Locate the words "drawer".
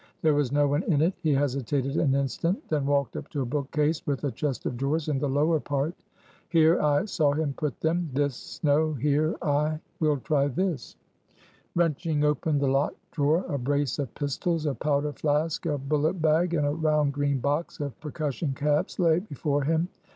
13.11-13.45